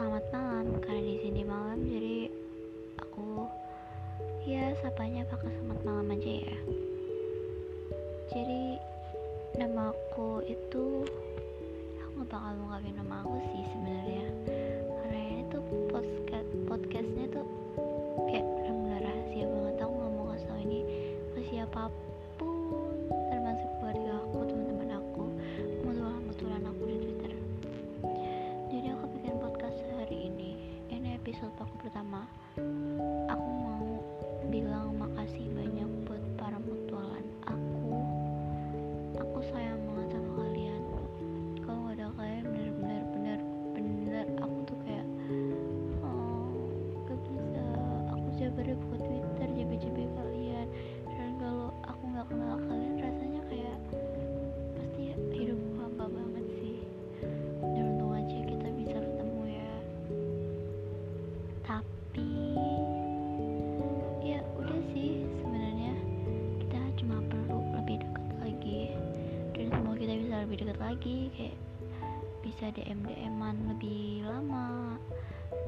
[0.00, 2.32] selamat malam karena di sini malam jadi
[3.04, 3.44] aku
[4.48, 6.58] ya sapanya pakai selamat malam aja ya.
[8.32, 8.80] Jadi
[9.60, 11.04] nama aku itu
[12.00, 14.19] aku bakal ngungkapin nama aku sih sebenarnya.
[32.10, 32.26] Pertama
[33.30, 33.86] aku mau
[34.50, 38.02] bilang makasih banyak buat para mutualan aku.
[39.14, 40.82] Aku sayang banget sama kalian.
[41.62, 43.38] Kalau ada kalian bener-bener bener
[43.78, 45.06] bener aku tuh kayak
[46.02, 46.50] oh
[47.06, 47.62] gak bisa.
[48.10, 50.66] Aku deh buka twitter jb kalian.
[51.14, 53.78] Dan kalau aku nggak kenal kalian rasanya kayak
[54.74, 56.82] pasti hidupku hampa banget sih.
[57.62, 59.74] Dan untung aja kita bisa ketemu ya.
[61.62, 61.99] Tapi
[70.60, 71.56] dekat lagi kayak
[72.44, 74.96] bisa DM DM-an lebih lama.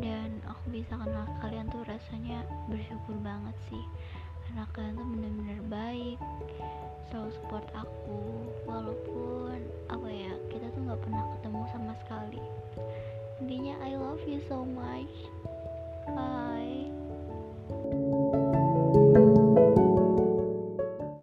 [0.01, 3.85] Dan aku bisa kenal kalian tuh rasanya bersyukur banget sih.
[4.45, 6.19] Karena kalian tuh bener-bener baik
[7.13, 8.21] selalu support aku